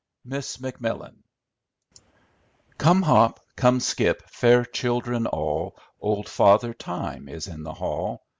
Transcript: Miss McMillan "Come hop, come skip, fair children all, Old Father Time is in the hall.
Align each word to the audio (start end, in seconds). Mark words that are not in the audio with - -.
Miss 0.25 0.57
McMillan 0.57 1.17
"Come 2.79 3.03
hop, 3.03 3.39
come 3.55 3.79
skip, 3.79 4.23
fair 4.31 4.65
children 4.65 5.27
all, 5.27 5.75
Old 5.99 6.27
Father 6.27 6.73
Time 6.73 7.29
is 7.29 7.45
in 7.45 7.61
the 7.61 7.73
hall. 7.75 8.23